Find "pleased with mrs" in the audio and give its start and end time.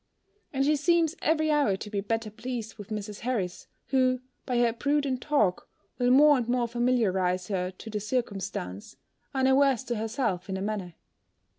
2.31-3.19